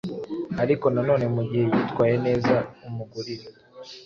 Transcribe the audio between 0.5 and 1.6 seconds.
ariko nanone mu